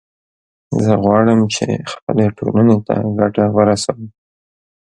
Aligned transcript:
زه 0.83 0.93
غواړم 1.03 1.39
چې 1.55 1.67
خپلې 1.91 2.25
ټولنې 2.37 2.77
ته 2.87 2.95
ګټه 3.19 3.45
ورسوم 3.55 4.01